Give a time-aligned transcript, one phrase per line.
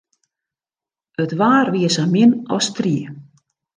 [1.23, 3.07] It waar wie sa min as strie.